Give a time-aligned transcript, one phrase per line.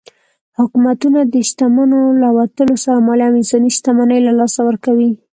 [0.57, 5.11] حکومتونه د شتمنو له وتلو سره مالي او انساني شتمني له لاسه ورکوي.